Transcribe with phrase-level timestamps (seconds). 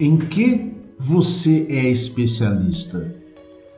[0.00, 3.14] Em que você é especialista?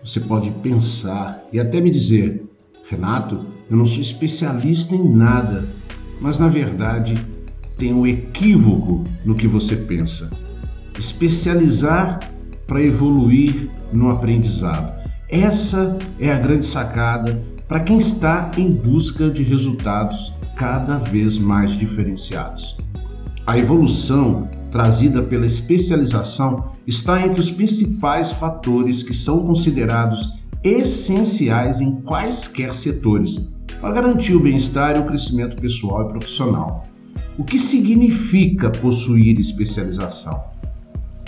[0.04, 2.44] Você pode pensar e até me dizer,
[2.88, 5.68] Renato, eu não sou especialista em nada,
[6.20, 7.14] mas na verdade
[7.76, 10.30] tem um equívoco no que você pensa.
[10.96, 12.20] Especializar
[12.68, 15.02] para evoluir no aprendizado.
[15.28, 21.72] Essa é a grande sacada para quem está em busca de resultados cada vez mais
[21.72, 22.76] diferenciados.
[23.44, 30.32] A evolução trazida pela especialização está entre os principais fatores que são considerados
[30.64, 36.84] essenciais em quaisquer setores para garantir o bem-estar e o crescimento pessoal e profissional.
[37.38, 40.42] O que significa possuir especialização?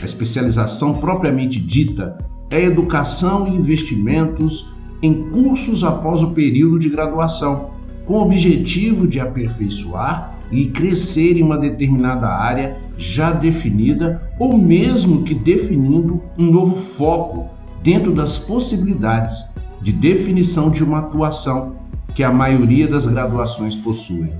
[0.00, 2.16] A especialização propriamente dita
[2.50, 4.68] é educação e investimentos
[5.02, 7.72] em cursos após o período de graduação,
[8.06, 15.22] com o objetivo de aperfeiçoar e crescer em uma determinada área já definida ou mesmo
[15.22, 17.48] que definindo um novo foco
[17.82, 19.50] dentro das possibilidades
[19.82, 21.76] de definição de uma atuação
[22.14, 24.30] que a maioria das graduações possui.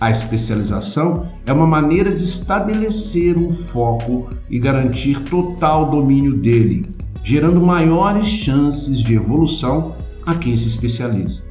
[0.00, 6.86] A especialização é uma maneira de estabelecer um foco e garantir total domínio dele,
[7.22, 11.44] gerando maiores chances de evolução a quem se especializa.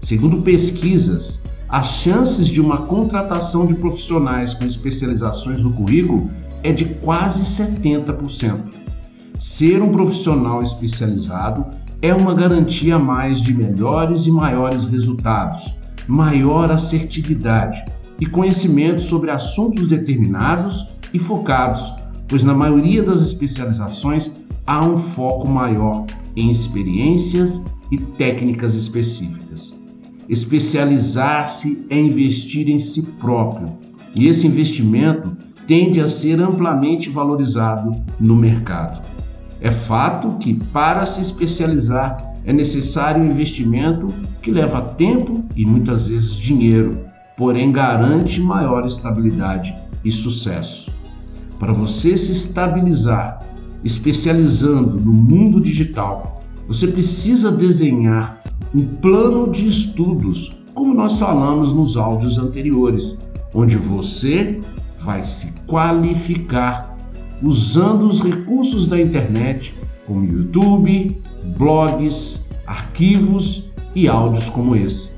[0.00, 6.30] Segundo pesquisas, as chances de uma contratação de profissionais com especializações no currículo
[6.62, 8.74] é de quase 70%.
[9.38, 11.66] Ser um profissional especializado
[12.00, 17.84] é uma garantia a mais de melhores e maiores resultados maior assertividade
[18.18, 21.92] e conhecimento sobre assuntos determinados e focados,
[22.26, 24.32] pois na maioria das especializações
[24.66, 29.77] há um foco maior em experiências e técnicas específicas.
[30.28, 33.78] Especializar-se é investir em si próprio,
[34.14, 39.02] e esse investimento tende a ser amplamente valorizado no mercado.
[39.60, 46.08] É fato que, para se especializar, é necessário um investimento que leva tempo e muitas
[46.08, 46.98] vezes dinheiro,
[47.36, 50.90] porém garante maior estabilidade e sucesso.
[51.58, 53.44] Para você se estabilizar,
[53.84, 56.37] especializando no mundo digital,
[56.68, 58.42] você precisa desenhar
[58.74, 63.16] um plano de estudos, como nós falamos nos áudios anteriores,
[63.54, 64.60] onde você
[64.98, 66.94] vai se qualificar
[67.42, 69.74] usando os recursos da internet
[70.06, 71.16] como YouTube,
[71.56, 75.12] blogs, arquivos e áudios como esse.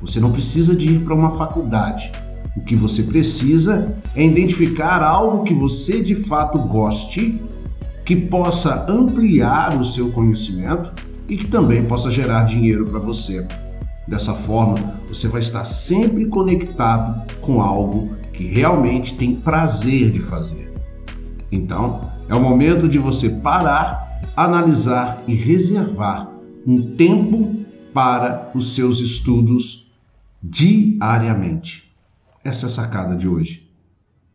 [0.00, 2.12] Você não precisa de ir para uma faculdade.
[2.56, 7.40] O que você precisa é identificar algo que você de fato goste,
[8.04, 10.92] que possa ampliar o seu conhecimento
[11.28, 13.46] e que também possa gerar dinheiro para você.
[14.06, 20.72] Dessa forma, você vai estar sempre conectado com algo que realmente tem prazer de fazer.
[21.50, 26.28] Então, é o momento de você parar, analisar e reservar
[26.66, 27.56] um tempo
[27.92, 29.90] para os seus estudos
[30.42, 31.92] diariamente.
[32.44, 33.70] Essa é a sacada de hoje.